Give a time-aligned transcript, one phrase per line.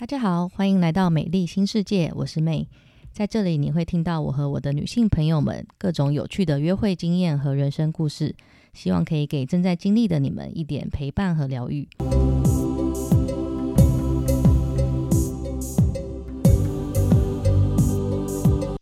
[0.00, 2.68] 大家好，欢迎来到美丽新世界，我是妹。
[3.12, 8.36] 在这里，你会听到我和我的女性朋友们各种有趣的约会经验和人生故事，
[8.72, 11.88] 希望可以给正在经历的你们一点陪伴和疗愈。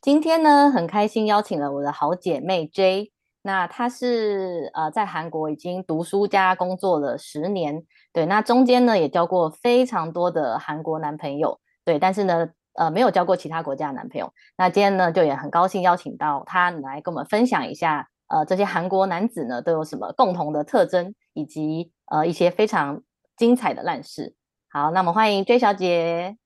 [0.02, 3.10] 今天呢，很开心邀请了我的好姐妹 J。
[3.40, 7.84] 那她是呃在韩国已经读书加工作了十年，
[8.16, 14.32] 对，那中间呢也交过非常多的韩国男朋友，对，但是呢呃没有交过其他国家的男朋友。
[14.56, 23.02] 那今天呢就也很高兴邀请到他来跟我们分享一下，呃这些韩国男子呢都有什么共同的特征，以及呃一些非常
[23.36, 24.34] 精彩的烂事。
[24.70, 26.38] 好，那我们欢迎 J 小姐。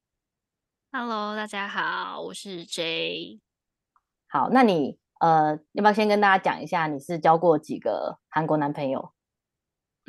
[0.91, 3.39] Hello，大家好，我是 J。
[4.29, 4.99] 好，那你。
[5.21, 9.13] 呃，要不要先跟大家讲一下，你是交过几个韩国男朋友？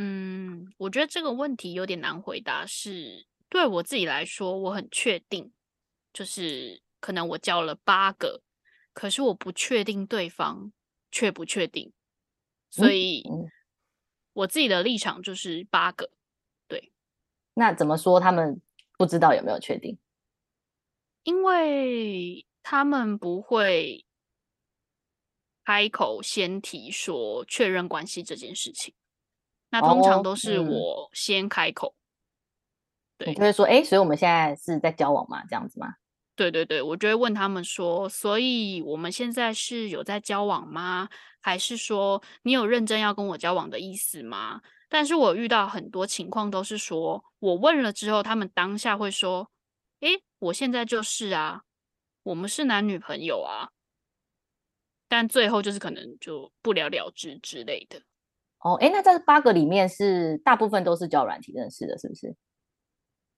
[0.04, 2.66] 嗯，我觉得这个问题有点难回答。
[2.66, 5.54] 是对我自己来说，我很确定，
[6.12, 8.42] 就是可能我交了八个，
[8.94, 10.74] 可是我不确定对方
[11.12, 11.94] 确不确定，
[12.72, 13.24] 所以
[14.34, 16.10] 我自己的立场就是八个。
[16.68, 16.92] 对，
[17.54, 18.60] 那怎么说他们
[18.98, 20.00] 不知道有没有确定？
[21.22, 24.04] 因为他们不会。
[25.64, 28.94] 开口先提说确认关系这件事情，
[29.72, 31.96] 那通常都是我先开口。
[33.18, 35.44] 对，就会说，哎，所以我们现在是在交往吗？
[35.50, 35.96] 这样子吗？
[36.36, 41.10] 对对对，我就会问他们说，所以我们现在是有在交往吗？
[41.40, 44.62] 还是说你有认真要跟我交往的意思吗？
[44.90, 49.50] 但是我遇到很多情况都是说，我问了之后，他们当下会说，
[50.00, 51.64] 哎，我现在就是啊，
[52.24, 53.70] 我们是男女朋友啊。
[55.08, 58.02] 但最后就是可能就不了了之之类的。
[58.62, 62.36] 哦，哎，那在八个里面是大部分都是交友软体认识的，是不是？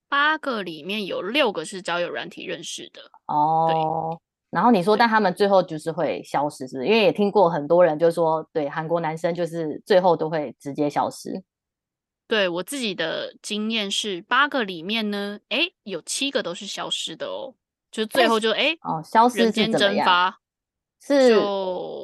[0.08, 3.00] 八个里面有六个是交友软体认识的。
[3.26, 6.86] 哦，然后你说，但他们最后就是会消失，是不是？
[6.86, 11.42] 因为也听过很多人就说，对韩国男生就是最后都会直接消失。
[12.28, 17.54] 对我自己的经验是，八个里面呢，哎，有七个都是消失的哦，
[17.90, 20.38] 就最后就哎哦，消失人间蒸发。
[21.00, 21.34] 是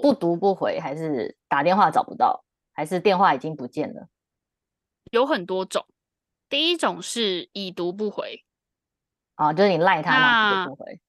[0.02, 4.08] 不读不回，还是打电话找不到，还是电话已经不见了？
[5.10, 5.86] 有很多种。
[6.48, 8.44] 第一种是已读不回，
[9.36, 11.00] 啊，就是你赖他，不回。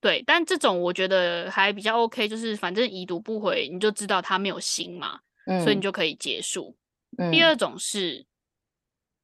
[0.00, 5.20] 对，但这种我觉得还比较 OK，就是反正已读不回，你就知道他没有心嘛，
[5.62, 6.76] 所以你就可以结束。
[7.30, 8.26] 第二种是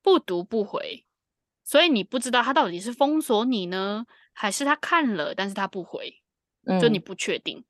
[0.02, 1.04] 不读不回，
[1.64, 6.22] 所以你不知道他到底是封锁你呢，还是他看了，但是他不回，
[6.80, 7.64] 就你不确定。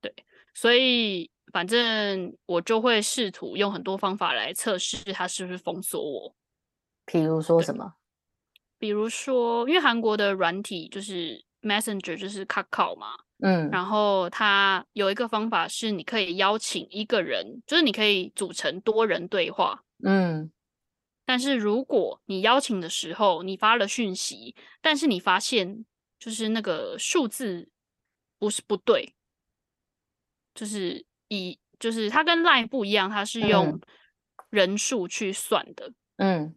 [0.00, 0.14] 对，
[0.54, 6.34] 所以反正我就会试图用很多方法来测试他是不是封锁我。
[7.04, 7.94] 比如说什么？
[8.78, 20.50] 比如说，因为韩国的软体就是 Messenger，就是 Kakao 嘛，嗯，然后它有一个方法是你可以邀请一个人，就是你可以组成多人对话，嗯，
[21.24, 25.84] 但是如果你邀请的时候你发了讯息，但是你发现
[26.18, 27.68] 就是那个数字
[28.38, 29.14] 不是不对。
[30.54, 33.80] 就是以就是它跟 Line 不一样，它是用
[34.50, 35.92] 人数去算的。
[36.16, 36.54] 嗯，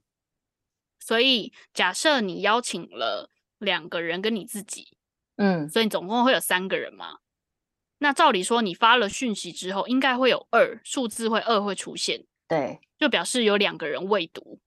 [0.99, 4.97] 所以假设你邀请了两个人跟你自己，
[5.37, 7.19] 嗯，所以总共会有三个人嘛。
[7.99, 14.59] 那照理说，你发了讯息之后，应该会有二数字会二会出现，对，就表示有两个人未读。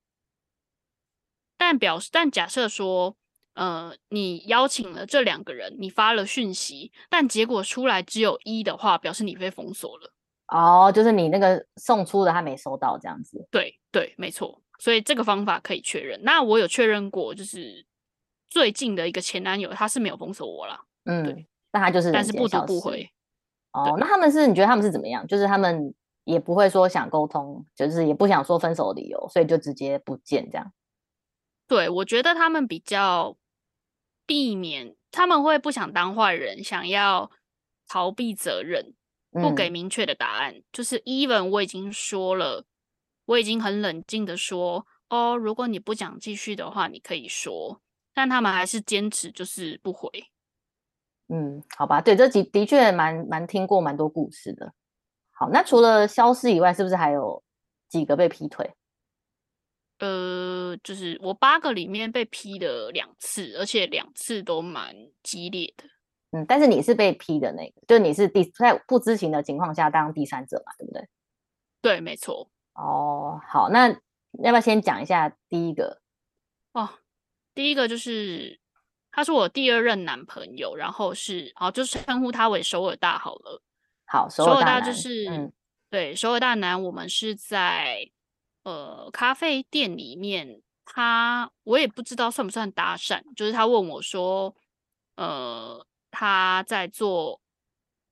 [1.57, 3.17] 但表示但假设说。
[3.59, 10.13] 呃，你邀请了这两个人，你发了讯息，但结果出来只有一的话，表示你被封锁了。
[10.47, 13.45] 哦，就是你那个送出的他没收到这样子。
[13.51, 14.63] 对对，没错。
[14.79, 16.23] 所以这个方法可以确认。
[16.23, 17.85] 那我有确认过，就是
[18.49, 20.79] 最近的一个前男友，他是没有封锁我了。
[21.07, 21.49] 嗯，对。
[21.73, 23.11] 那他就是，但是不读不回。
[23.73, 24.47] 哦，那他们是？
[24.47, 25.27] 你觉得他们是怎么样？
[25.27, 25.93] 就是他们
[26.23, 30.73] 也不会说想沟通，就是也不想说分手理由，所以就直接不见这样。
[31.67, 33.37] 对，我觉得他们比较。
[34.29, 37.31] 避免他们会不想当坏人，想要
[37.89, 38.95] 逃避责任，
[39.33, 40.63] 不给明确的答案。
[40.71, 42.67] 就是 even 我已经说了，
[43.25, 47.81] 我已经很冷静的说，哦，如果你不想继续的话，你可以说，
[48.13, 50.11] 但他们还是坚持就是不回。
[51.29, 54.75] 嗯，好吧，对，这几的确蛮蛮听过蛮多故事的。
[55.31, 57.43] 好，那除了消失以外，是不是还有
[57.89, 58.75] 几个被劈腿？
[59.99, 65.85] 呃，就是我八个里面被批的两次，而且两次都蛮激烈的。
[66.31, 71.09] 嗯，但是你是被批的那个，就你是第在不知情的情况下当第三者嘛，对不对？
[71.81, 72.51] 对，没错。
[72.75, 76.01] 哦，好，那要不要先讲一下第一个？
[76.73, 76.89] 哦，
[77.55, 78.61] 第一个就是
[79.11, 83.63] 他是我第二任男朋友，然后是好，就是称呼他为首尔大好了。
[84.05, 85.51] 好，首尔大就是
[85.91, 88.11] 对首尔大男，我们是在
[88.69, 94.55] 呃咖啡店里面，他我也不知道算不算搭讪，就是他问我说，
[95.17, 97.41] 呃，他在做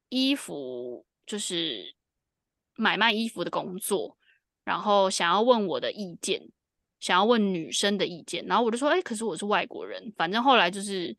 [0.09, 1.95] 衣服，就是
[2.75, 4.17] 买卖衣服的工作，
[4.65, 6.49] 然后想要问我的意见，
[7.01, 11.15] 想要问女生的意见，然后我就说，哎，可是我是外国人，反正后来就是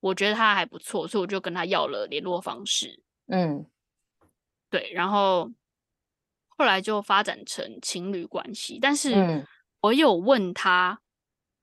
[0.00, 3.66] 我觉得他还不错，所以我就跟他要了联络方式，嗯。
[4.70, 5.50] 对，然后
[6.58, 9.46] 后来就发展成情侣关系，但是
[9.80, 11.00] 我有问他，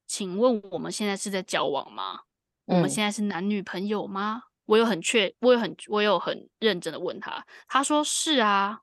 [0.07, 2.21] 请问我们现在是在交往吗？
[2.63, 4.44] 我们现在是男女朋友吗？
[4.65, 8.80] 我有很确，我有很，我有很认真的问他，他说是啊，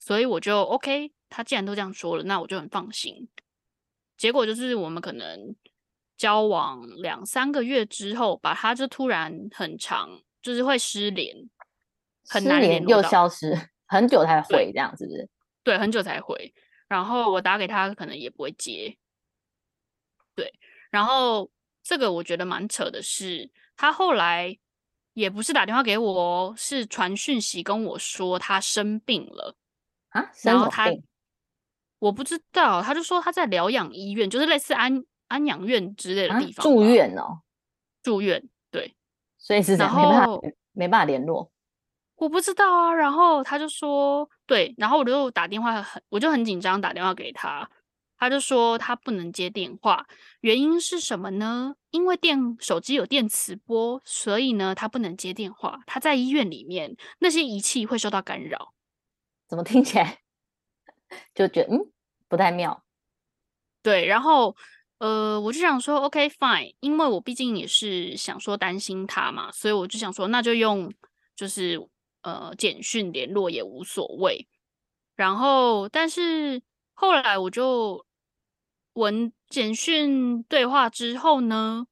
[0.00, 3.28] 所以我就 OK，他既然都这样说了，那我就很放心。
[4.16, 5.54] 结果就是我们可能
[6.16, 11.48] 交往两三个月之后，把他就突然很长，就是会失联。
[12.28, 15.28] 很难联又消失，很久才回，这样是不是？
[15.64, 16.54] 对，很久才回。
[16.86, 18.96] 然后我打给他，可能也不会接。
[20.34, 20.52] 对，
[20.90, 21.50] 然后
[21.82, 24.56] 这个我觉得蛮扯的是，他后来
[25.14, 29.56] 也不是打电话给我，是传讯息跟我说他生病了
[30.10, 30.30] 啊。
[30.44, 30.88] 然后他
[31.98, 37.40] 我不知道，他就说他在疗养医院，就是类似安安养院之类的地方住院哦。
[38.02, 38.94] 住院，对，
[39.36, 40.42] 所以是然后
[40.72, 41.50] 没办法联络。
[42.18, 47.70] 我不知道啊，然后他就说对，然后我就打电话很，我就很紧张，打电话给他，
[48.18, 50.04] 他就说他不能接电话，
[50.40, 51.76] 原因是什么呢？
[51.90, 55.80] 因为电手机有电磁波，所以呢他不能接电话。
[55.86, 58.74] 他在医院里面，那些仪器会受到干扰。
[59.46, 60.18] 怎么听起来
[61.32, 61.92] 就觉得嗯
[62.26, 62.82] 不太妙？
[63.80, 64.56] 对，然后
[64.98, 70.92] 呃我就想说 OK fine，因为我毕竟也是想说担心他嘛，所以我就想说那就用
[71.36, 71.88] 就是。
[72.28, 74.46] 呃，简讯联络也无所谓。
[75.16, 78.04] 然后，但是后来我就
[78.92, 81.86] 文简讯对话之后呢，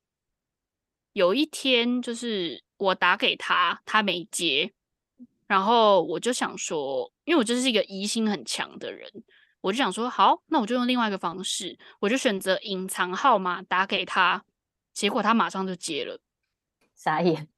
[1.13, 4.73] 有一天就是我打给他，他没接。
[5.47, 9.09] 然后我就想说，因为我就是一个疑心很强的人，
[9.61, 14.45] 我就想说，好，那我就用另外一个方式，我就选择隐藏号码打给他。
[14.93, 16.19] 结果他马上就接了，
[16.95, 17.49] 傻眼，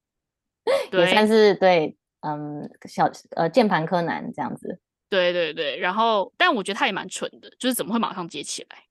[0.93, 1.97] 也算是对。
[2.37, 8.85] 嗯，小呃，键盘柯南这样子，对对对，然后，但我觉得他也蛮蠢的，就是怎么会马上接起来？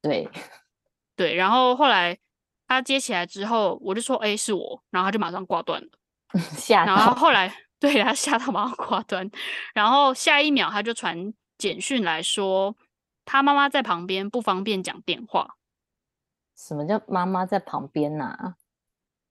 [0.00, 0.28] 对
[1.16, 2.18] 对，然后后来
[2.66, 5.88] 他接起来之后，我就说，哎，是我，然后他就马上挂断了，
[6.56, 9.30] 吓然后后来 对他吓到马上挂断，
[9.74, 12.74] 然后下一秒他就传简讯来说，
[13.24, 15.56] 他妈妈在旁边，不方便讲电话。
[16.56, 18.54] 什么叫妈妈在旁边呢？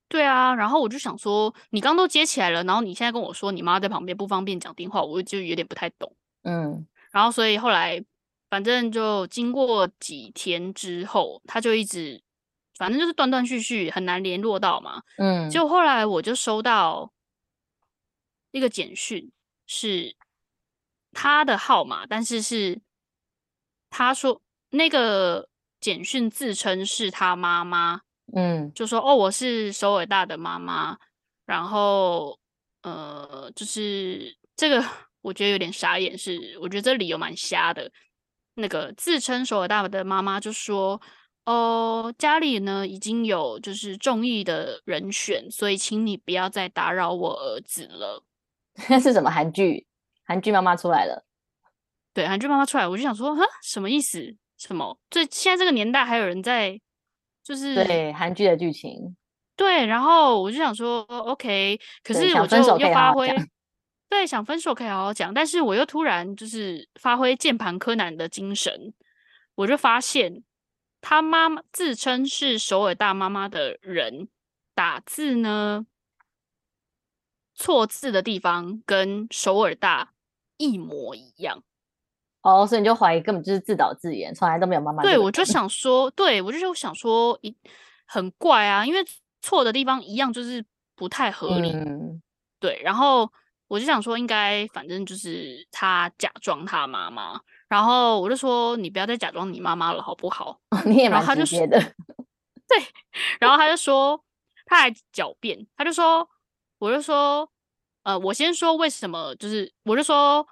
[0.09, 6.11] 对啊，然后我就想说，你刚都接起来了，然后你现在跟我说你妈在旁边不方便讲电话，我就有点不太懂。
[6.41, 8.03] 嗯，然后所以后来
[8.50, 12.23] 反正就经过几天之后，他就一直
[12.75, 15.03] 反正就是断断续续，很难联络到嘛。
[15.17, 17.13] 嗯，就后来我就收到
[18.50, 19.31] 一个简讯，
[19.67, 20.15] 是
[21.13, 22.81] 他的号码，但是是
[23.91, 24.41] 他说
[24.71, 28.01] 那个简讯自称是他妈妈。
[28.33, 30.98] 嗯，就说哦，我是首尔大的妈妈，
[31.45, 32.39] 然后
[32.83, 34.83] 呃，就是这个
[35.21, 37.91] 我觉得有点傻眼，是我觉得这理由蛮瞎的。
[38.55, 41.01] 那个自称首尔大的妈妈就说，
[41.45, 48.24] 哦，家里呢已经有就是中意的人选，所以请你不要再打扰我儿子了。
[48.89, 49.88] 那是什么韩剧？
[50.25, 51.25] 韩剧妈妈出来了？
[52.13, 54.36] 对，韩剧妈妈出来，我就想说，哈，什么意思？
[54.57, 55.00] 什么？
[55.09, 56.79] 这现在这个年代还有人在？
[57.50, 59.18] 就是对韩剧的剧情，
[59.56, 63.27] 对，然后我就想说，OK，可是我就又发挥，
[64.08, 68.94] 对，想分手可以好好讲，但是我又突然就是发挥键盘柯南的精神，
[69.56, 70.44] 我就发现
[71.01, 74.29] 他妈妈自称是首尔大妈妈的人
[74.75, 75.88] 打字呢，
[77.56, 80.13] 错字的地方跟首尔大
[80.58, 81.63] 一模一样。
[82.41, 85.03] 哦，所以你就怀疑根本就是自导自演，从来都没有妈妈。
[85.03, 87.53] 对，我就想说，对我就是想说，一
[88.05, 89.03] 很怪啊，因为
[89.41, 90.63] 错的地方一样，就是
[90.96, 91.75] 不太合理。
[92.58, 93.29] 对，然后
[93.67, 100.62] 我就想说，应该反正就是他假装他妈妈，然后我就说，你不要再假装你妈妈了，好不好？
[100.86, 101.77] 你也蛮直接的。
[102.69, 102.77] 对，
[103.41, 104.24] 然后他就说，
[104.65, 106.25] 他还狡辩，他就说，
[106.77, 107.50] 我就说，
[108.03, 110.48] 呃，我先说为什么，就是我就说。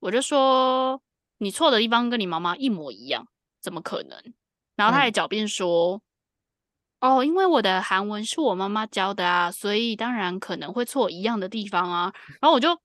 [0.00, 1.00] 我就说
[1.38, 3.26] 你错的地方跟你妈妈一模一样，
[3.60, 4.18] 怎么可能？
[4.76, 6.00] 然后他还狡辩说
[7.00, 12.12] ：“哦，因为我的韩文是我妈妈教的啊，所以当然可能会错一样的地方啊。
[12.40, 12.80] ”然后我就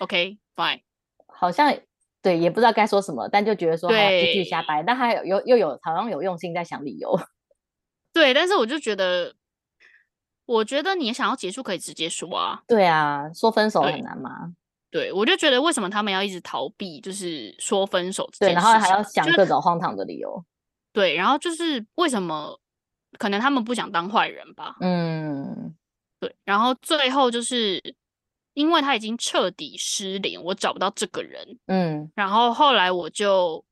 [0.00, 0.82] OK fine，
[1.28, 1.72] 好像
[2.20, 7.16] 对，也不知道该说什么，但就觉得说继续瞎掰，但他有又又有好像有用心在想理由。
[8.12, 9.36] 对，但是我就觉得，
[10.46, 12.62] 我觉得你想要结束可以直接说啊。
[12.66, 14.54] 对啊，说分手很难吗？
[14.90, 18.28] 对，我就觉得为什么他们要一直逃避，就是说分手。
[18.38, 20.44] 对，然后还要想各种荒唐的理由。
[20.92, 22.58] 对，然后就是为什么？
[23.18, 24.76] 可能他们不想当坏人吧。
[24.80, 25.74] 嗯，
[26.20, 26.34] 对。
[26.44, 27.82] 然后最后就是
[28.54, 31.58] 因为他已经彻底失联，我找不到这个人。
[31.66, 33.64] 嗯，然后后来我就。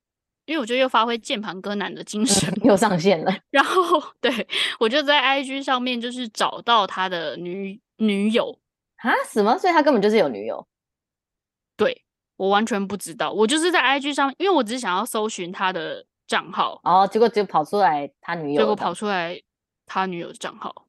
[0.47, 3.37] 因为我就又发挥键盘哥男的精神， 又上线了。
[3.49, 4.47] 然后， 对
[4.79, 8.57] 我就在 IG 上面就是找到他的女女友
[9.03, 9.11] 啊？
[9.29, 9.57] 什么？
[9.57, 10.65] 所以他根本就是有女友？
[11.77, 12.03] 对
[12.35, 13.31] 我完全不知道。
[13.31, 19.41] 我就是在 IG 上，因为我只是想要搜寻他的账号，哦，结果就跑出来他女友，结果跑出来
[19.85, 20.87] 他女友的账号。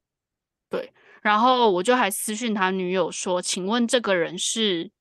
[0.69, 0.91] 对，
[1.21, 4.91] 然后我就还私讯他女友说：“请问这个人是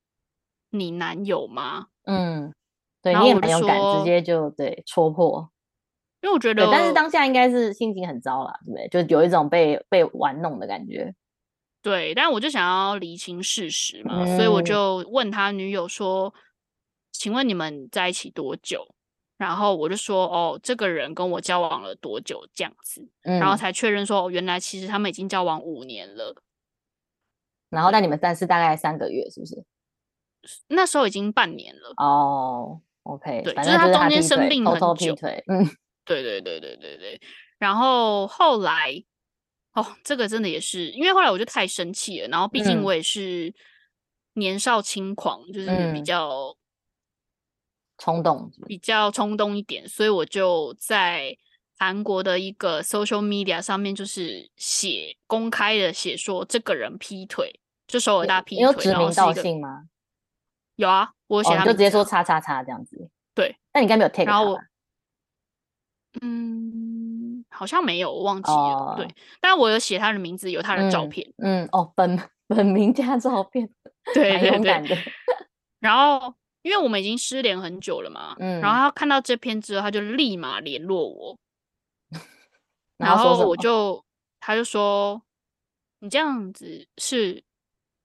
[0.70, 2.54] 你男友吗？”嗯。
[3.00, 5.48] 对，你也很勇敢，直接就对戳破。
[6.20, 9.04] 因为我觉得，但是当下应该是心情很糟了，对不对？
[9.06, 11.14] 就有一种被被玩弄的感觉。
[11.82, 16.32] 对，但我就想要厘清事实嘛，所以我就问他女友说
[17.12, 18.86] ：“请问你们在一起多久？”
[19.38, 26.34] 然后我就说：“哦，这个人跟我交往了多久？”这样子，然后才确认说：“哦原来其实他们已经交往五年了。”
[27.70, 29.64] 然后，那你们但是大概三个月，是不是？
[30.68, 32.80] 那时候已经半年了哦。
[33.02, 35.14] OK，对，就是他中间生病很久，
[35.46, 35.64] 嗯，
[36.04, 37.20] 对对对对对对。
[37.58, 39.04] 然后后来，
[39.74, 42.28] 哦，这个真的也是，因为后来我就太生气了。
[42.28, 43.54] 然后毕竟我也是
[44.34, 46.56] 年少轻狂，就是比较
[47.98, 51.36] 冲动，比较冲动一点，所以我就在
[51.78, 59.84] 韩国的一个 social media 上面，就是写公开的写说这个人劈腿，就首尔大劈腿，有指名道姓吗？
[60.76, 63.10] 有啊，我写他就直接说叉叉叉这样子。
[63.34, 64.60] 对，那你应该没有 take 然后我，
[66.20, 66.87] 嗯，
[67.58, 68.94] 好像没有，我忘记了。
[68.96, 69.08] 对，
[69.40, 71.28] 但我有写他的名字，有他的照片。
[71.38, 73.68] 嗯，哦，本本名加照片，
[74.14, 74.96] 对对对。
[75.80, 81.36] 然后，因为我们已经失联很久了嘛，嗯，然后他看到这篇之后，他就立马联络我，
[82.96, 84.04] 然后我就，
[84.38, 85.20] 他就说，
[85.98, 87.42] 你这样子是。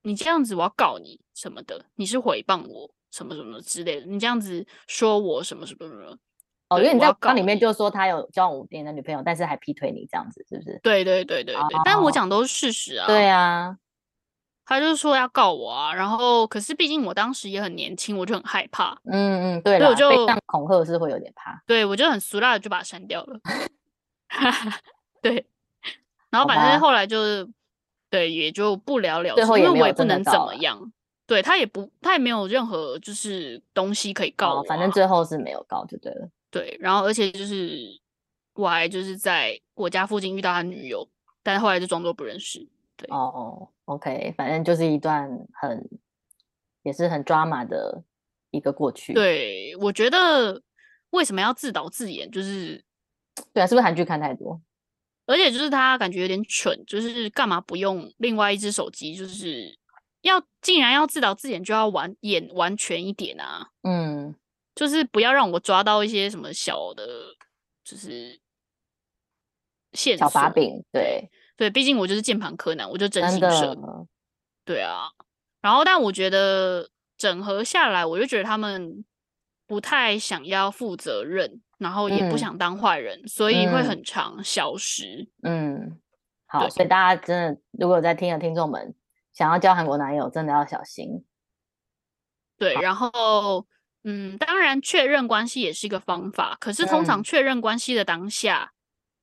[0.06, 1.82] 你这样子，我要告你什么的？
[1.94, 4.06] 你是诽谤我什么什么之类的？
[4.06, 6.14] 你这样子说我什么什么什么？
[6.74, 10.80] 哦，因为你在刚里面就说他有交往五年的女朋友，但是还劈腿你这样子，是不是？
[10.82, 11.80] 对对对对对。
[11.84, 13.06] 但我讲都是事实啊。
[13.06, 13.76] 对啊。
[14.66, 18.98] 他就说要告我啊，然后可是毕竟我当时也很年轻，我就很害怕。
[19.04, 19.78] 嗯嗯，对。
[19.78, 21.62] 所以我就被恐吓是会有点怕。
[21.66, 23.38] 对，我就很俗辣的就把它删掉了。
[25.22, 25.46] 对。
[26.30, 27.48] 然后反正后来就是。
[28.10, 30.92] 对，也就不了了之，因为我也不能怎么样。
[31.26, 34.62] 对他也不，他也没有任何就是东西可以告我。
[34.62, 36.28] 反正最后是没有告就对了。
[36.54, 38.00] 对，然后而且就是
[38.54, 41.08] 我还就是在我家附近遇到他女友，
[41.42, 42.60] 但是后来就装作不认识。
[42.96, 45.28] 对哦，OK，反正就是一段
[45.60, 45.90] 很
[46.84, 48.04] 也是很抓马的
[48.52, 49.12] 一个过去。
[49.12, 50.62] 对，我觉得
[51.10, 52.30] 为什么要自导自演？
[52.30, 52.84] 就是
[53.52, 54.62] 对啊，是不是韩剧看太多？
[55.26, 59.16] 而且就是他感觉有点蠢，就是干嘛不用另外一只手机？
[59.16, 59.76] 就是
[60.20, 63.70] 要竟然要自导自演，就要完演完全一点啊！
[63.82, 64.36] 嗯，
[64.74, 67.06] 就是不要让我抓到一些什么小的，
[67.84, 68.40] 就是
[69.92, 70.84] 线小把柄。
[70.92, 73.76] 对对，毕竟我就是键盘柯南，我就真心社。
[74.64, 75.08] 对啊，
[75.60, 79.04] 然后但我觉得整合下来，我就觉得他们
[79.66, 81.60] 不太想要负责任。
[81.76, 85.28] 然后也不想当坏人，所以会很长消失。
[85.42, 86.00] 嗯，
[86.46, 88.94] 好，所以大家真的如果有在听的听众们
[89.34, 91.26] 想要交韩国男友，真的要小心。
[92.56, 93.66] 对，然后
[94.04, 98.72] 嗯，当然确认关系也是一个方法，可是通常确认关系的当下，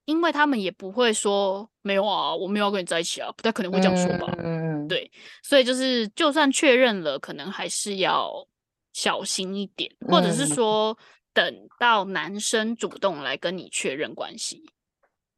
[0.06, 4.34] 因为他们也不会说没有啊，我没有要跟你在一起啊，不太可能会这样说吧？
[4.40, 5.10] 嗯，对，
[5.42, 8.46] 所以就是就算确认了，可能还是要
[8.94, 10.98] 小心一点，或者是说。
[11.34, 14.70] 等到男生主动来跟你确认关系，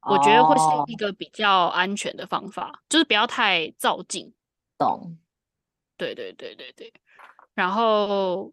[0.10, 4.34] 我觉得会是一个比较安全的方法，就是不要太照进。
[4.76, 5.16] 懂？
[5.96, 6.92] 对对对对对。
[7.54, 8.52] 然后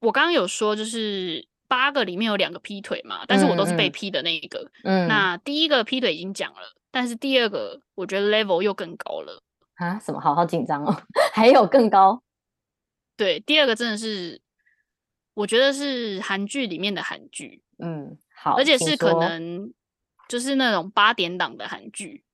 [0.00, 4.70] 我刚刚有说，就是八个里面有两个劈腿嘛，但是我都是被劈的那一个。
[4.84, 5.08] 嗯。
[5.08, 9.42] 那第一个劈腿已经讲了，但是第二个我觉得 level 又更高了。
[9.74, 9.98] 啊？
[9.98, 10.20] 什么？
[10.20, 11.02] 好好紧张哦！
[11.32, 12.22] 还有更高？
[13.16, 14.40] 对，第二个真的是。
[15.36, 19.70] 我觉得是韩剧里面的韩剧，嗯，好，而且是可能
[20.30, 22.24] 就是那种八点档的韩剧。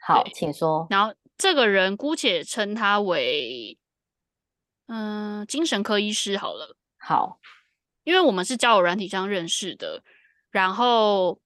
[0.00, 0.84] 好，请说。
[0.90, 3.78] 然后这个人姑且称他为
[4.88, 6.76] 嗯精神科医师好了。
[7.06, 7.38] 好，
[8.04, 10.02] 因为我们是交友软体上认识的，
[10.50, 11.38] 然后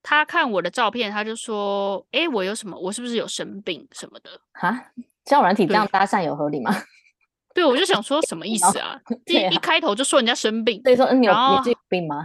[0.00, 2.78] 他看我的照片，他就说：“哎，我有什么？
[2.78, 4.92] 我是不是有生病什么的？”哈，
[5.24, 6.70] 交友软体这样搭讪有合理吗？
[7.52, 9.00] 对，我就想说什么意思啊？
[9.26, 12.24] 第一开头就说人家生病，所以说你有你有病吗？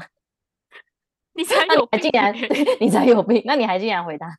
[1.33, 2.36] 你才有，竟然
[2.79, 4.38] 你才有病，那你还竟然回答？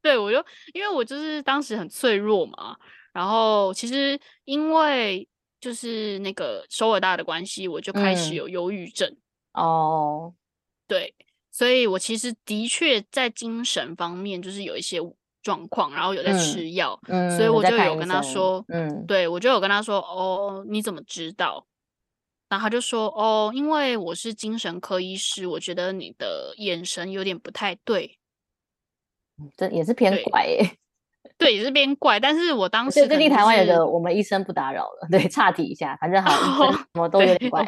[0.00, 2.76] 对，我就因为我就是当时很脆弱嘛，
[3.12, 5.28] 然后其实因为
[5.60, 9.16] 就是那个首尔大的关系，我就开始有忧郁症
[9.52, 10.34] 哦。
[10.86, 11.14] 对，
[11.50, 15.00] 所以我其实的确在精神方面就是有一些。
[15.42, 17.00] 状况，然后有在吃药，
[17.34, 21.66] 所以我就有跟他说，嗯，对我就有跟他说，哦，你怎么知道？
[22.50, 28.18] 然后他就说，哦，因为我是精神科医师，我觉得你的眼神有点不太对，
[29.56, 30.76] 这也是偏怪耶，
[31.40, 32.20] 对，也是偏怪。
[32.20, 37.64] 但是我当时最近台湾有个我们医生不打扰了，对，岔题一下，反正好，什么都有点怪，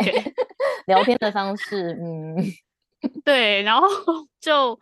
[0.87, 2.37] 聊天的方式，嗯，
[3.25, 3.89] 对，然后
[4.41, 4.79] 就。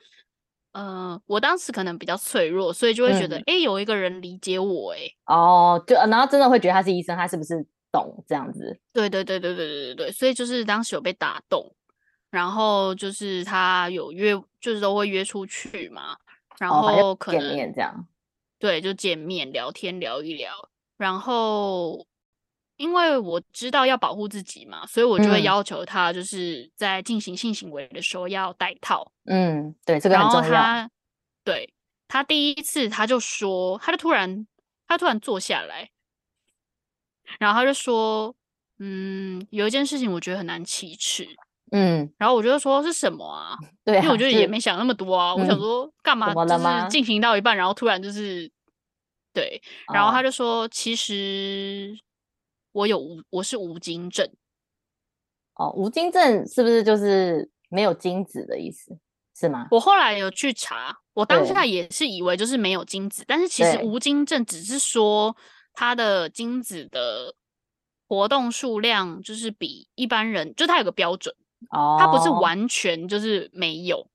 [0.73, 8.78] 呃，我当时可能比较脆弱，所以就会觉得，哎，有一个人理解我，哎，哦，就然后真的会觉得他是医生，他是不是懂这样子？
[8.92, 11.75] 对对对对对对对对，所以就是当时有被打动，
[12.30, 16.16] 然后就是他有约，就是都会约出去嘛，
[16.61, 18.06] 然后可能见面这样，
[18.60, 22.06] 对，就见面聊天聊一聊，然后。
[22.76, 29.12] 因为我知道要保护自己嘛，所以我就会要求他，就是在进行性行为的时候要戴套。
[29.26, 30.50] 嗯，对，这个很重要。
[30.50, 30.90] 他，
[31.44, 31.74] 对
[32.08, 34.46] 他第一次他就说，他就突然
[34.88, 35.90] 他突然坐下来，
[37.38, 38.34] 然后他就说，
[38.78, 41.28] 嗯，有一件事情我觉得很难启齿。
[41.70, 43.56] 嗯，然后我就说是什么啊？
[43.84, 46.32] 对，因为我觉得也没想那么多啊，我想说干嘛？
[46.34, 48.50] 就是进行到一半，然后突然就是
[49.32, 49.60] 对，
[49.92, 51.99] 然后他就说其实。
[52.73, 54.30] 我有无，我是无精症。
[55.54, 58.97] 哦，无精症是不是就是没有精子的意思？
[59.36, 59.66] 是吗？
[59.73, 65.36] 我后来有去查，我当下也是以为就是没有精子，但是其实无精症只是说
[65.73, 67.34] 他的精子的
[68.06, 71.34] 活动数量就是比一般人，就他有个标准，
[71.70, 74.06] 哦，他不是完全就是没有。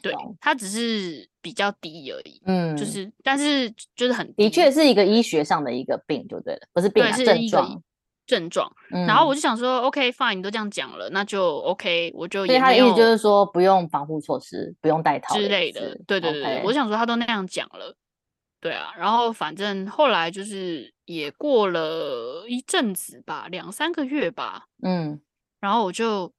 [0.00, 7.82] 对，它只是比较低而已，嗯，就是，但是就是很的确是一个医学上的一个病，就对了，不是病，是症状，
[8.24, 8.72] 症状。
[8.90, 12.46] 然后我就想说，OK，fine，你都这样讲了，那就 OK，我就。
[12.46, 15.98] 所以他的意思就是说，不用防护措施，不用戴套之类的。
[16.06, 17.96] 对对对，我想说他都那样讲了，
[18.60, 18.92] 对啊。
[18.96, 25.20] 然后反正后来就是也过了一阵子吧，两三个月吧，嗯，
[25.60, 26.32] 然后我就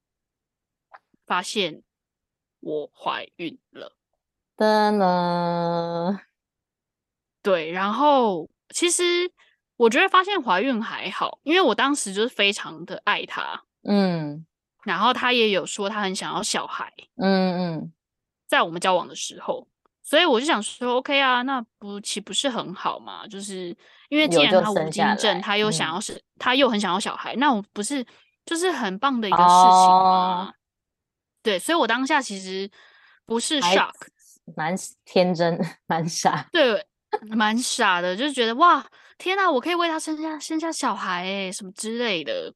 [1.26, 1.82] 发现。
[2.62, 3.96] 我怀孕了，
[4.58, 6.20] 的呢？
[7.42, 9.02] 对，然后其实
[9.76, 14.44] 我觉得发现怀孕还好，因为我当时就是非常的爱他，嗯，
[14.84, 17.92] 然后他也有说他很想要小孩，嗯嗯，
[18.46, 19.66] 在我们交往的时候，
[20.02, 23.26] 所以我就想说，OK 啊，那不岂不是很好嘛？
[23.26, 23.74] 就是
[24.10, 28.04] 因为既然他无精症，他又想要是，他又很想要小孩，那我不是
[28.50, 30.52] 就是很棒的一个事情吗？
[31.40, 32.68] 对，所以我当下其实
[33.24, 33.92] 不是 shock，
[34.56, 36.84] 蛮天真， 蛮傻，对，
[37.28, 38.84] 蛮傻的，就是觉得哇，
[39.18, 42.52] 天哪，我可以为他生下生下小孩哎，什么之类的。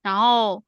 [0.00, 0.64] 然后，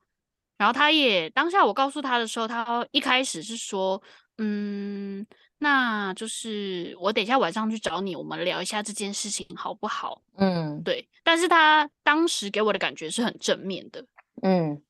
[0.58, 4.02] 然后他也当下我告诉他的时候，他一开始是说，
[4.36, 5.26] 嗯，
[5.56, 10.20] 那就是我等一下晚上去找你，我们聊一下这件事情好不好？
[10.36, 11.08] 嗯，对。
[11.24, 14.04] 但是他当时给我的感觉是很正面的，
[14.42, 14.82] 嗯。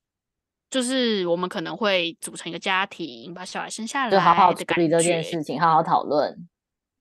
[0.70, 6.46] 就是我们可能会组成一个家庭，把小孩生下来，就好好处理这件事情，好好讨论。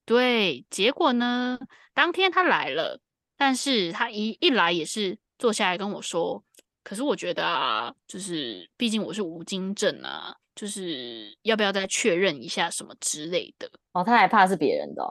[0.06, 1.60] 对，结果呢，
[1.94, 3.02] 当天他来了，
[3.36, 6.42] 但是他一一来也是坐下来跟我说，
[6.82, 13.70] 可是我觉得啊，就是毕竟我是无精症啊，就是要不要再确认一下什么之类的。
[13.92, 15.04] 哦，他还怕是别人的，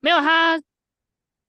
[0.00, 0.60] 没有他。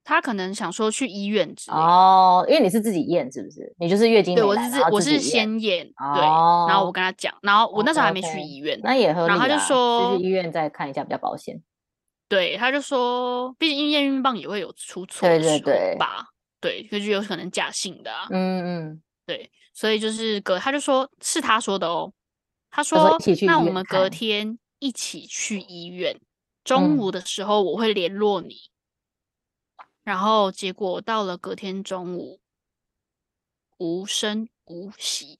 [0.03, 3.73] 他可能想说去医院之类哦，因为你是自己验是不是？
[3.79, 9.27] 你就是月经对，我是我是先验对，然后我跟他讲，然后我那时候还没去医院，那也合理。
[9.27, 11.61] 然后他就说去医院再看一下比较保险。
[12.27, 16.25] 对，他就说，毕竟验孕棒也会有出错的时候吧？
[16.59, 18.11] 对，就是有可能假性的。
[18.29, 22.11] 嗯嗯，对，所以就是隔他就说是他说的哦，
[22.71, 26.19] 他说那我们隔天一起去医院，
[26.63, 28.70] 中午的时候我会联络你。
[30.03, 32.39] 然后结果到了隔天中午，
[33.77, 35.39] 无声无息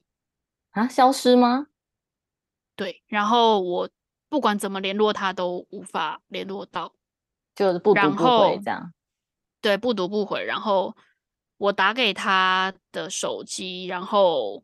[0.71, 1.67] 啊，消失吗？
[2.76, 3.89] 对，然后我
[4.30, 6.93] 不管怎么联络他都无法联络到，
[7.56, 8.93] 就是不读不回这样。
[9.60, 10.43] 对，不读不回。
[10.43, 10.95] 然后
[11.58, 14.63] 我打给他的手机，然后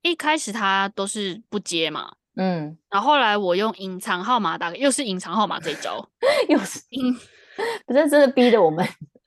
[0.00, 2.16] 一开始他都是不接嘛。
[2.34, 2.76] 嗯。
[2.88, 6.10] 然后后来我用隐藏号码打，又是隐藏号码这一招，
[6.48, 7.14] 又是隐，
[7.86, 8.86] 不是真的逼着我们。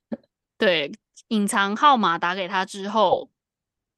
[0.57, 0.91] 对，
[1.29, 3.29] 隐藏号码打给他之后，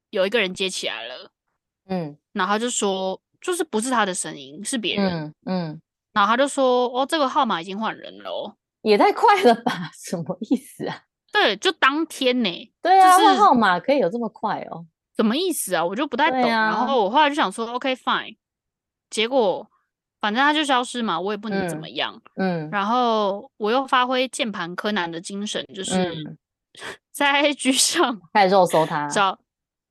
[0.10, 1.32] 有一个人接起来了。
[1.90, 2.18] 嗯。
[2.34, 5.34] 然后他就说，就是不是他的声音，是别人。
[5.46, 5.82] 嗯。
[6.14, 8.56] 然后他就说，哦，这个号码已经换人了哦。
[8.82, 9.92] 也太快了吧？
[9.94, 11.04] 什么意思啊？
[11.32, 12.72] 对，就当天呢。
[12.82, 14.86] 对啊，换号码可以有这么快哦？
[15.16, 15.84] 什么意思啊？
[15.84, 16.42] 我就不太懂。
[16.42, 18.38] 然后我后来就想说，OK fine。
[19.10, 19.70] 结果
[20.20, 22.22] 反正他就消失嘛，我也不能怎么样。
[22.36, 22.70] 嗯。
[22.72, 26.38] 然后我又发挥键盘柯南的精神，就是
[27.12, 29.38] 在 IG 上 开始肉搜他， 找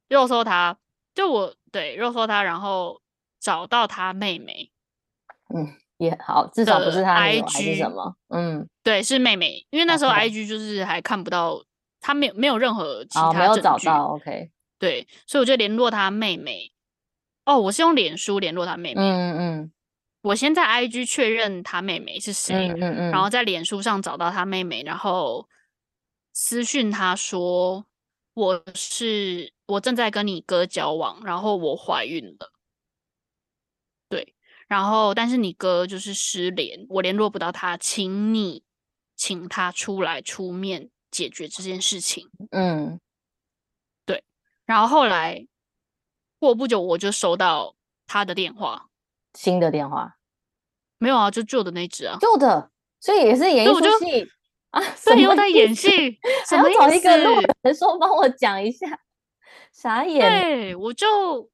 [0.09, 0.77] 肉搜他，
[1.15, 3.01] 就我对肉搜他，然后
[3.41, 4.71] 找到他妹妹。
[5.55, 5.75] 嗯。
[5.99, 11.65] 也好，至少不是他 I G 什么，嗯，对，是妹妹，因为那时候 I G 就是还看不到，
[12.03, 16.71] 他没有没有任何其他没有找到，OK，对，所以我就联络他妹妹。
[17.47, 19.73] 哦，我是用脸书联络他妹妹，嗯嗯，
[20.27, 25.49] 我先在 I G 确认他妹妹是谁，嗯嗯，然后在脸书上找到他妹妹，然后
[26.33, 27.87] 私讯他说
[28.35, 32.53] 我是我正在跟你哥交往，然后我怀孕了。
[34.09, 34.35] 对
[34.67, 38.65] 然后，但是你哥就是失联，我联络不到他，请你
[39.15, 42.29] 请他出来出面解决这件事情。
[42.51, 42.99] 嗯，
[44.05, 44.25] 对。
[44.65, 45.47] 然后后来
[46.41, 47.77] 过不久，我就收到
[48.09, 48.89] 他的电话，
[49.35, 50.16] 新的电话
[50.99, 54.31] 没有啊，就旧的那只啊，旧的，所以也是演一出戏。
[54.71, 55.89] 啊，所以又在演戏，
[56.51, 58.87] 还要找一个路人说帮我讲一下，
[59.73, 60.21] 傻眼。
[60.21, 61.07] 对，我就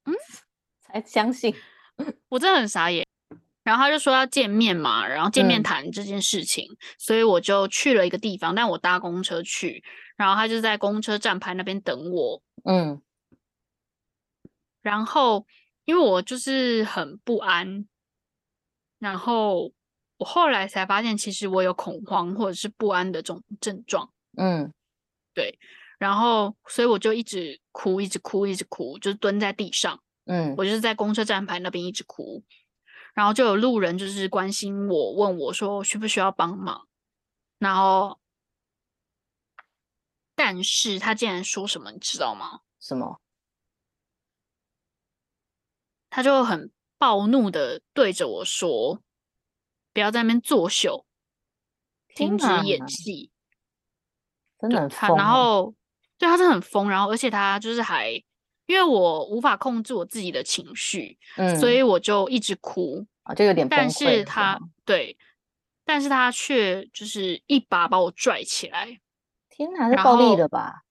[0.06, 0.14] 嗯
[0.82, 1.54] 才相信。
[2.30, 3.06] 我真的很傻眼，
[3.62, 6.66] 然后他就说要见面嘛，然后见面谈这件事情，
[6.98, 9.84] 所以我就去了一个地方，但我搭公车去，
[10.16, 13.00] 然后他就在公车站牌那边等我，嗯，
[14.80, 15.46] 然后
[15.84, 17.86] 因为我就是很不安，
[19.02, 19.72] 然后
[20.16, 24.72] 我后来才发现，其实我有恐慌或者是不安的这种症状，嗯，
[25.34, 25.58] 对，
[25.98, 30.00] 然后所以我就一直哭，一直哭，一直哭，就是蹲在地上。
[30.26, 32.44] 嗯，我就是在公车站牌那边一直哭，
[33.12, 36.86] 然后就有路人就是关心我，问我说需不需要帮忙，
[37.58, 38.20] 然后，
[40.36, 42.60] 但是他竟然说什么，你知道吗？
[42.78, 43.20] 什么？
[46.08, 46.70] 他就很
[47.02, 49.00] 暴怒的对着我说
[49.92, 51.04] ：“不要在那边作秀，
[52.14, 53.32] 停止演戏。”
[54.60, 55.16] 真的很疯。
[55.16, 55.74] 然后，
[56.16, 58.22] 对他真的很疯，然后而且他就是还。
[58.66, 65.18] 因为我无法控制我自己的情绪，嗯，所以我就一直哭啊，就有点但是他对，
[65.84, 69.00] 但是他却就是一把把我拽起来，
[69.50, 70.84] 天哪，是暴力的吧？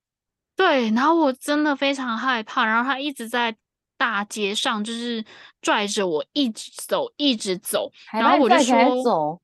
[0.55, 3.55] 对，然后我真的非常害怕，然后他一直在
[4.01, 5.23] 大街上就是
[5.61, 9.41] 拽着我一直走，一直走，然后我就说，走，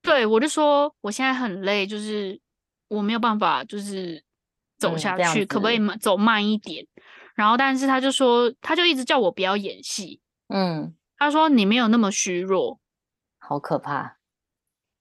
[0.00, 2.40] 对我就说我现在很累，就是
[2.88, 4.24] 我没有办法，就是
[4.78, 6.86] 走下去，可不可以慢走慢一点？
[7.34, 10.22] 然后，但是他就说，他就一直叫我不要演戏。
[10.48, 12.80] 嗯，他说你没有那么虚弱，
[13.38, 14.16] 好可怕。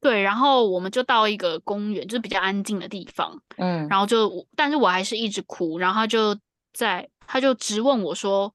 [0.01, 3.41] 对，然后我们就到一个公园，就是比较安静的地方。
[3.55, 5.79] 嗯，然后就，但是我还是一直哭。
[5.79, 6.37] 然后他就
[6.73, 8.53] 在，他就直问我说：“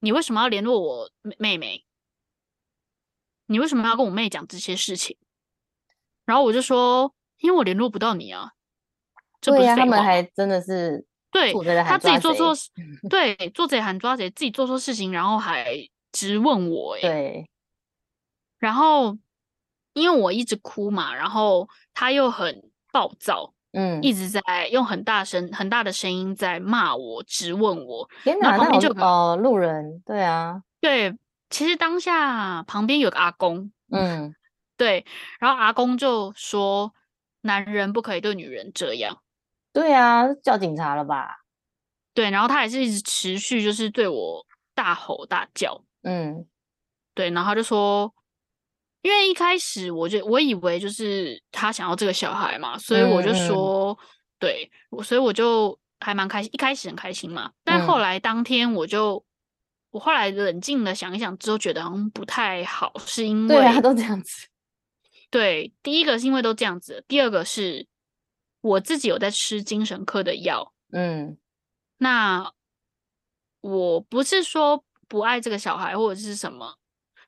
[0.00, 1.84] 你为什么要联络我妹妹？
[3.46, 5.16] 你为什么要跟我妹讲这些事情？”
[6.24, 8.52] 然后我就说：“因为我联络不到你啊。”
[9.40, 11.06] 对呀，他们还真的是。
[11.30, 11.52] 对
[11.84, 12.70] 他自己做错事，
[13.10, 17.50] 对做贼喊抓贼，自己做错事情，然后还质问我，哎，对，
[18.58, 19.18] 然后
[19.92, 24.40] 因为我一直哭嘛，然后他又很暴躁，嗯，一直在
[24.72, 28.08] 用很大声、很大的声音在骂我，质问我。
[28.24, 31.16] 天哪，那就哦，路人，对啊，对，
[31.48, 34.34] 其实当下旁边有个阿公，嗯，
[34.76, 35.06] 对，
[35.38, 36.92] 然后阿公就说
[37.42, 39.22] ：“男人不可以对女人这样。”
[39.72, 41.36] 对啊，叫警察了吧？
[42.14, 45.80] 对，然后他还是一直持续就是对我大吼大叫。
[46.02, 46.44] 嗯，
[47.14, 48.12] 对，然后就说，
[49.02, 53.98] 因为一开始我就我以为就是他想要这个小孩嘛，所以我就说，
[54.38, 57.52] 对，我所以我就还蛮开心，一开始很开心嘛。
[57.64, 59.24] 但后来当天我就，
[59.90, 64.48] 我后来冷静的想一想之后，觉得好像不太好，是因为对都这样子。
[65.30, 67.86] 对，第一个是因为都这样子，第二个是。
[68.60, 71.38] 我自己有在吃精神科的药，嗯，
[71.98, 72.52] 那
[73.60, 76.76] 我不是说不爱这个小孩或者是什么，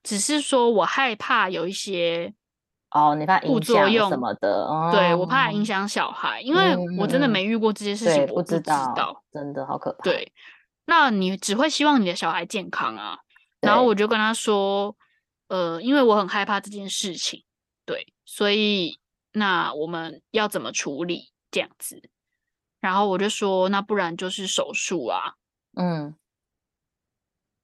[0.03, 2.33] 只是说我害怕有一些
[2.91, 10.03] 哦，你怕副作用什么的，对我怕影响小孩，因为我真的没遇过这些事情，我不知道，真的好可怕。
[10.03, 10.33] 对，
[10.87, 13.19] 那你只会希望你的小孩健康啊，
[13.61, 14.97] 然后我就跟他说，
[15.49, 17.45] 呃，因为我很害怕这件事情，
[17.85, 18.99] 对，所以
[19.33, 22.03] 那我们要怎么处理这样子？
[22.81, 25.35] 然后我就说，那不然就是手术啊，
[25.77, 26.17] 嗯。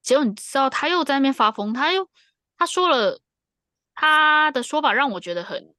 [0.03, 2.09] 结果你知道，他又在那边发疯，他又
[2.59, 3.21] 他说了
[3.95, 5.75] 他的说法，让我觉得很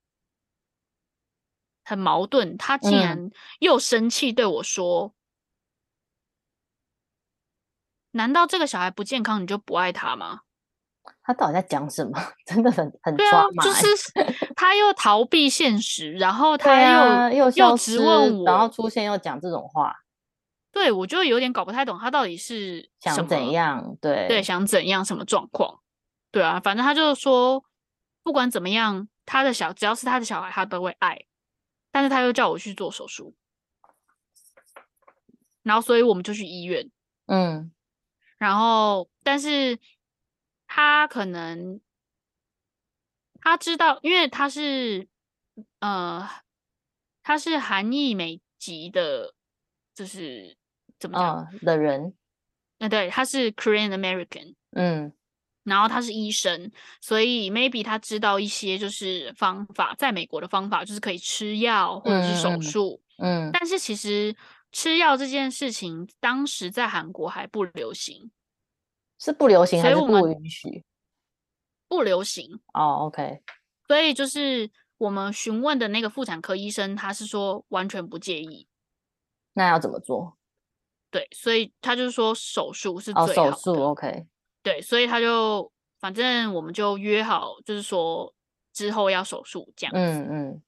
[1.84, 2.58] 很矛盾。
[2.58, 5.13] 他竟然又生气对我说
[8.12, 10.42] ：“难道这个小孩不健康，你就不爱他吗？”
[11.24, 12.20] 他到底在讲什么？
[12.46, 13.88] 真的很很抓马，就 是
[14.56, 19.96] 他又逃避现实，然后他又又又质问我，然后出现又讲这种话。
[20.72, 25.80] 对，我就有点搞不太懂他到底是想怎样，对对，想怎样，什么状况？
[26.32, 27.63] 对啊，反正他就是说，
[28.24, 31.26] 不管怎么样，他的小只要是他的小孩，他都会爱。
[31.92, 33.36] 但是他又叫我去做手术，
[35.63, 36.92] 然后所以我们就去医院，
[37.26, 37.72] 嗯，
[38.38, 39.80] 然后但是
[40.68, 41.82] 他可能
[43.40, 45.08] 他知道，因为他是
[45.80, 46.30] 呃，
[47.24, 49.34] 他是韩裔美籍的，
[49.96, 50.56] 就是。
[51.00, 52.16] 怎么讲的人？
[52.80, 55.13] 那对，他是 Korean American，嗯，
[55.67, 64.34] 然后他是医生，所以 maybe 他知道一些就是方法，在美国的方法就是可以吃药或者是手术，嗯，但是其实
[64.71, 68.32] 吃药这件事情当时在韩国还不流行，
[69.19, 70.86] 是不流行还是不允许？
[71.89, 73.41] 不流行哦，OK，
[73.88, 78.69] 所以就是我们询问的那个妇产科医生，他是说完全不介意，
[79.51, 80.38] 那要怎么做？
[81.12, 83.34] 对，所以他就是说手术是最好的。
[83.34, 84.25] 手术 OK。
[84.67, 88.36] 对，所以他就反正我们就约好，就是说
[88.73, 89.99] 之后要手术这样子。
[90.01, 90.62] 嗯嗯。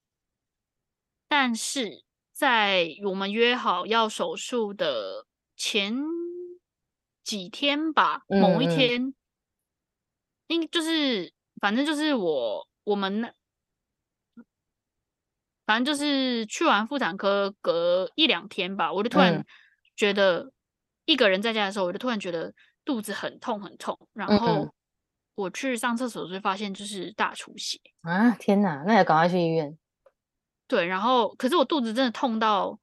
[1.27, 5.25] 但是在我们约好要手术的
[5.57, 5.97] 前
[7.25, 9.13] 几天吧，某一天，
[10.47, 13.33] 应就是反正就是我我们那，
[15.65, 19.45] 反正就是去完妇产科隔一两天吧，我就突然。
[19.95, 20.53] 觉得
[21.03, 22.53] 一个人在家的时候，我就突然觉得
[22.89, 24.67] 肚子很痛很痛，然后
[25.35, 27.79] 我去上厕所就发现就是大出血。
[28.01, 28.31] 啊！
[28.31, 29.77] 天哪，那要赶快去医院。
[30.67, 32.79] 对，然后可是我肚子真的痛到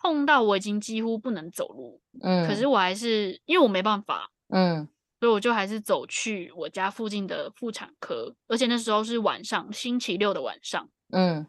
[0.00, 4.88] 痛到我已经几乎不能走路，嗯，可是我还是因为我没办法，嗯，
[5.20, 11.46] 所以我就还是走去我家附近的妇产科，而且那时候是晚上，星期六的晚上，嗯，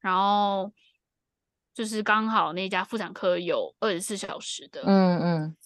[0.00, 0.72] 然后。
[1.72, 5.56] 就是刚好那家妇产科有二十四小时的，嗯嗯，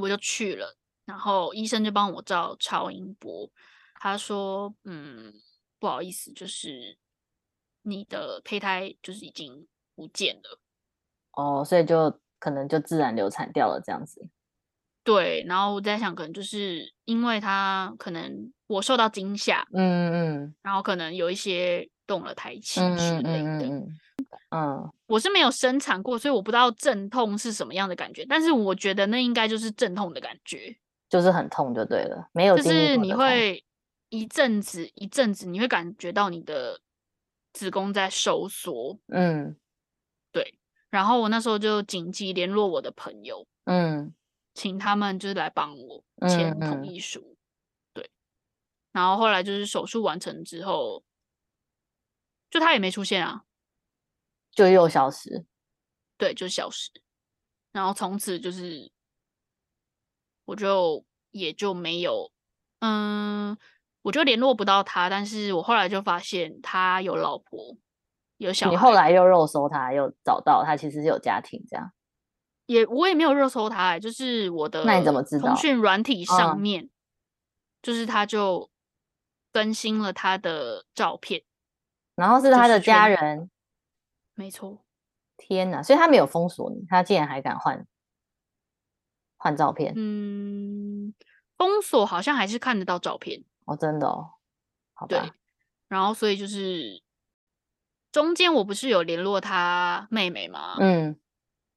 [0.00, 3.48] 我就去了，然后医生就帮我照超音波，
[3.94, 5.32] 他说，嗯，
[5.78, 6.96] 不好意思，就是
[7.82, 10.60] 你的胚胎就是已经不见了，
[11.32, 14.28] 哦，所以就可能就自然流产掉了这样子。
[15.02, 23.66] 对，然后我在想，可能就是因为他可能我受到惊吓，嗯嗯，然后可能有一些动了胎气之类的。
[23.66, 23.88] 嗯，
[25.06, 28.24] 我是没有生产过，所以我不知道阵痛是什么样的感觉。
[28.28, 30.76] 但是我觉得那应该就是阵痛的感觉，
[31.08, 32.28] 就是很痛就对了。
[32.32, 33.64] 没有，就是你会
[34.08, 36.80] 一阵子一阵子，你会感觉到你的
[37.52, 38.98] 子宫在收缩。
[39.08, 39.56] 嗯，
[40.32, 40.58] 对。
[40.90, 44.12] 然后我那时候就紧急联络我的朋友，嗯，
[44.54, 47.36] 请他们就是来帮我签同意书。
[47.92, 48.10] 对。
[48.92, 51.02] 然后后来就是手术完成之后，
[52.50, 53.44] 就他也没出现啊。
[54.52, 55.44] 就又消失，
[56.16, 56.90] 对，就消失，
[57.72, 58.90] 然后从此就是，
[60.44, 62.30] 我就也就没有，
[62.80, 63.56] 嗯，
[64.02, 65.08] 我就联络不到他。
[65.08, 67.76] 但是我后来就发现他有老婆，
[68.38, 68.72] 有小孩。
[68.72, 71.92] 你后来又肉搜他，又找到他，其实是有家庭这样。
[72.66, 75.48] 也我也没有热搜他，就是我的那你怎么知道？
[75.48, 76.90] 通讯软体上面，
[77.82, 78.68] 就是他就
[79.52, 81.42] 更新了他的照片，
[82.16, 83.48] 然后是他的家人。
[84.40, 84.82] 没错，
[85.36, 85.82] 天哪！
[85.82, 87.86] 所以他没有封锁你，他竟然还敢换
[89.36, 89.92] 换照片。
[89.94, 91.12] 嗯，
[91.58, 94.30] 封锁好像还是看得到照片哦，真的哦。
[94.94, 95.20] 好对，
[95.88, 97.02] 然后所以就是
[98.10, 100.78] 中间我不是有联络他妹妹吗？
[100.80, 101.20] 嗯，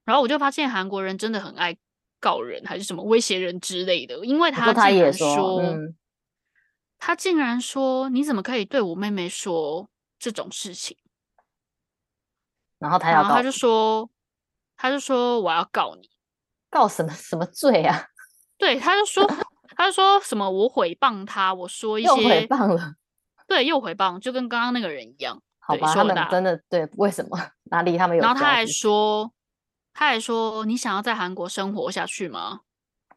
[0.06, 1.78] 然后我就发现韩国人真的很爱
[2.22, 5.62] 告人，还是什么威胁人之类的，因为他他也说，
[6.98, 10.96] 他竟然说你怎么可以对我妹妹说这种事情？
[12.84, 14.10] 然后他要，他就说，
[14.76, 16.10] 他就说我要告你，
[16.70, 18.08] 告什么 什么罪啊？
[18.60, 19.26] 对，他就说，
[19.78, 22.96] 他就说什么我诽谤他，我说一些诽谤了，
[23.48, 25.42] 对，又诽谤，就跟刚刚那个人一样。
[25.60, 27.40] 好吧，他们真的对，为什么？
[27.72, 28.22] 哪里他们有？
[28.22, 29.32] 然后他还说，
[29.94, 32.60] 他还说，你想要在韩国生活下去吗？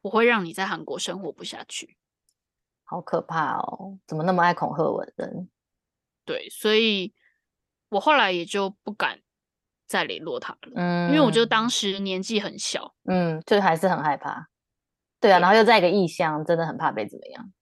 [0.02, 1.96] 我会让你在韩国生活不下去。
[2.85, 3.98] 好可怕哦！
[4.07, 5.48] 怎么那么爱恐吓文人？
[6.24, 7.12] 对，所以
[7.88, 9.20] 我后来也就不敢
[9.87, 10.72] 再联络他了。
[10.75, 14.49] 嗯，因为我觉得当时年纪很小，嗯，就还是很害怕。
[15.20, 17.53] 对啊，然后又在一个异乡，真的很怕被怎么样。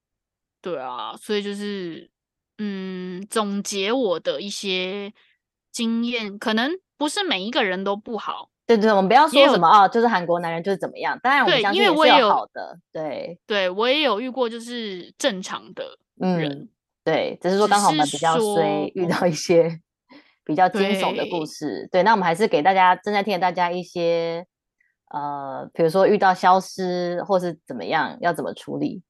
[0.61, 2.11] 对啊，所以就是。
[2.59, 5.13] 嗯，总结我的一些
[5.73, 8.49] 经验，可能不是每一个人都不好。
[8.65, 11.19] 对对，我们不要说什么哦，就是韩国男人就是怎么样。
[11.21, 11.89] 当然，我相信也
[12.21, 12.79] 有好的。
[12.93, 16.69] 对，对我也有遇过，就是正常的人。
[17.03, 19.81] 对，只是说刚好我们比较衰，遇到一些
[20.45, 21.89] 比较惊悚的故事。
[21.91, 24.47] 对，那我们还是给大家正在听的大家一些
[25.13, 29.03] 呃，比如说遇到消失或是怎么样，要怎么处理。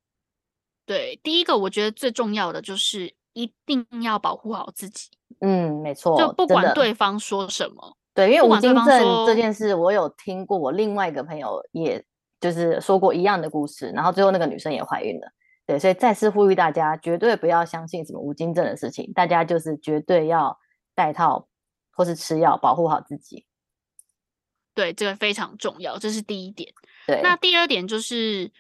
[0.87, 3.15] 对，第一个我觉得最重要的就是。
[3.37, 5.11] 一定要保护好自己。
[5.41, 7.97] 嗯，没错，就不管对方说什么。
[8.15, 12.01] 对，因为吴金正这件事，我有听过，我另外一个朋友也
[12.41, 15.27] 就是说过一样的故事，然后最后那个女生也怀孕了。
[15.67, 20.57] 对，所以再次呼吁大家，绝对不要相信什么吴金正的事情，大家就是绝对要
[20.95, 21.49] 戴套
[21.91, 23.47] 或是吃药，保护好自己。
[24.75, 26.73] 对，这个非常重要，这是第一点。
[27.07, 28.51] 对，那第二点就是，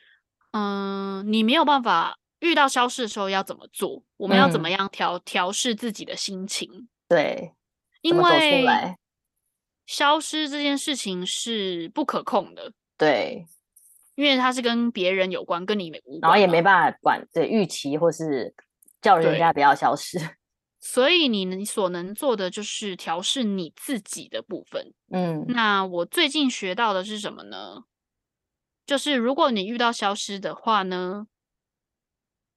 [0.52, 2.18] 嗯，你没有办法。
[2.40, 4.04] 遇到消失的时候要怎么做？
[4.18, 6.90] 我们要怎么样调调试自己的心情？
[7.08, 7.54] 对，
[8.02, 8.66] 因为
[9.86, 12.74] 消失这件事情是不可控的。
[12.98, 13.46] 对，
[14.14, 18.54] 因为它是跟别人有关，跟你无关，然后也没办法管对预期或是
[19.00, 20.18] 叫人家不要消失。
[20.86, 24.92] 所以你能所能做的就是调试你自己的部分。
[25.10, 27.84] 嗯，那我最近学到的是什么呢？
[28.84, 31.26] 就是如果你遇到消失的话呢？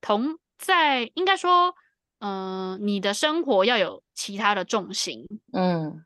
[0.01, 1.73] 同在应该说，
[2.19, 6.03] 嗯，你的生活要有其他的重心，嗯，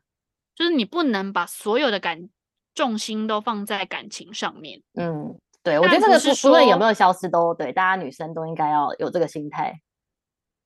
[0.54, 2.30] 就是你不能把所有的感
[2.72, 9.80] 重心都放在感情上面，嗯，对，我觉得这个是无论有没有消失都对，大家女生都应该要有这个心态，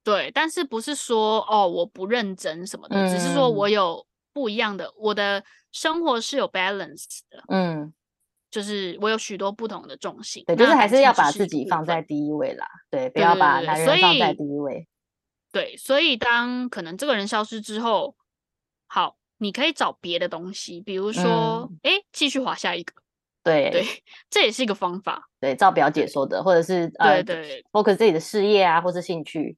[0.06, 5.42] 对，但是不是说哦我不认真什么的，只是说我有不一样的，我的
[5.72, 7.92] 生活是有 balance 的，嗯。
[8.48, 14.88] 就是我有许多不同的重心，对，就是还是要把自己放在第一位啦，对，不要把男人放在第一位。
[15.52, 18.16] 对，所以当可能这个人消失之后，
[18.86, 22.94] 好，你可以找别的东西，比如说，哎，继续划下一个。
[23.42, 23.84] 对对，
[24.30, 25.28] 这也是一个方法。
[25.38, 29.56] 对，照表姐说的，或者是呃，对，focus 自己的事业啊，或是兴趣。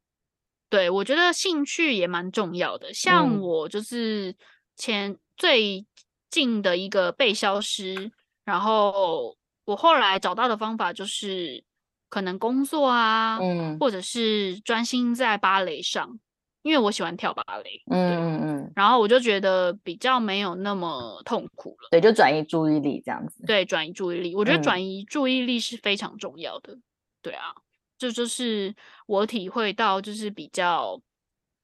[0.68, 2.92] 对，我觉得兴趣也蛮重要的。
[2.94, 4.34] 像我就是
[4.76, 5.86] 前最
[6.30, 8.12] 近的一个被消失。
[8.44, 11.62] 然后我后来找到的方法就是，
[12.08, 16.18] 可能工作啊，嗯，或者是专心在芭蕾上，
[16.62, 18.72] 因为我喜欢跳芭蕾，嗯嗯嗯。
[18.74, 23.44] 然后我就觉得比较没有那么痛苦了，对，就转移注意力这样子。
[23.46, 26.78] 对，转移注意力，我觉得转移注意力是非常重要的。
[27.20, 27.52] 对啊，
[27.98, 28.74] 这就是
[29.06, 31.00] 我体会到，就是比较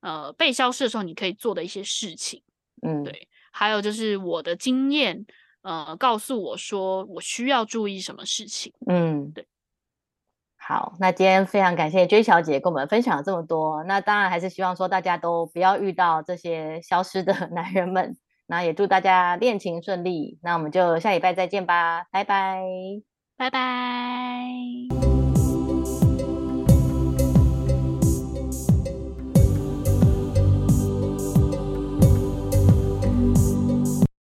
[0.00, 2.42] 呃被消失的时候，你可以做的一些事情。
[2.82, 5.24] 嗯，对，还有就是我的经验。
[5.62, 8.70] 呃，告诉我说我需要注意什么事情。
[8.86, 9.46] 嗯，对。
[10.58, 13.82] 好，那今天非常感谢 J 小姐跟我们分享了这么多。
[13.84, 18.14] 那当然还是希望说大家都不要遇到这些消失的 男人们。
[18.46, 20.38] 那也祝大家恋情顺利。
[20.42, 22.60] 那我们就下礼拜再见吧，拜拜，
[23.38, 25.13] 拜拜。